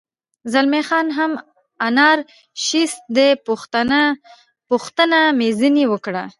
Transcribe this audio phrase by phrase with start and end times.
[0.51, 1.31] زلمی خان هم
[1.87, 3.27] انارشیست دی،
[4.75, 6.27] پوښتنه مې ځنې وکړل.